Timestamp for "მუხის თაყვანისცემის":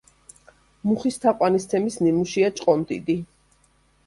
0.91-1.99